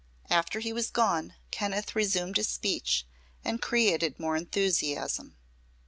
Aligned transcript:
After 0.31 0.61
he 0.61 0.73
was 0.73 0.89
gone 0.89 1.35
Kenneth 1.51 1.95
resumed 1.95 2.37
his 2.37 2.47
speech 2.47 3.05
and 3.45 3.61
created 3.61 4.19
more 4.19 4.35
enthusiasm. 4.35 5.37